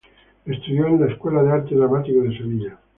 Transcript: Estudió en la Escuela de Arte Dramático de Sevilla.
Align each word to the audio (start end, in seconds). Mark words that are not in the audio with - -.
Estudió 0.47 0.87
en 0.87 1.01
la 1.01 1.11
Escuela 1.13 1.43
de 1.43 1.51
Arte 1.51 1.75
Dramático 1.75 2.21
de 2.23 2.35
Sevilla. 2.35 2.79